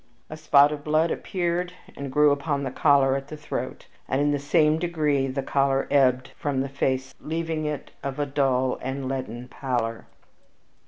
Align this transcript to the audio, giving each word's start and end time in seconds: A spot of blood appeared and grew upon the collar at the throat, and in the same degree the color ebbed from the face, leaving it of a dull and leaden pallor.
A 0.31 0.35
spot 0.35 0.71
of 0.71 0.83
blood 0.83 1.11
appeared 1.11 1.73
and 1.95 2.11
grew 2.11 2.31
upon 2.31 2.63
the 2.63 2.71
collar 2.71 3.15
at 3.15 3.27
the 3.27 3.37
throat, 3.37 3.85
and 4.07 4.19
in 4.19 4.31
the 4.31 4.39
same 4.39 4.79
degree 4.79 5.27
the 5.27 5.43
color 5.43 5.87
ebbed 5.91 6.29
from 6.29 6.61
the 6.61 6.69
face, 6.69 7.13
leaving 7.19 7.65
it 7.65 7.91
of 8.01 8.17
a 8.17 8.25
dull 8.25 8.79
and 8.81 9.07
leaden 9.07 9.47
pallor. 9.47 10.07